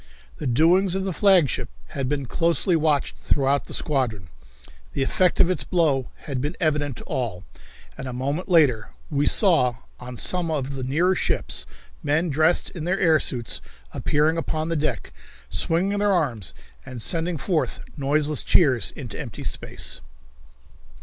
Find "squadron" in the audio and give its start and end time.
3.75-4.29